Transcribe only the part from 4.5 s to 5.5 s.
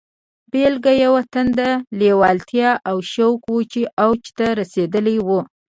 رسېدلی و.